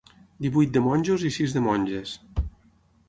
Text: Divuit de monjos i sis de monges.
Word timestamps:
Divuit 0.45 0.71
de 0.77 0.81
monjos 0.85 1.25
i 1.29 1.31
sis 1.37 1.55
de 1.59 1.63
monges. 1.67 2.17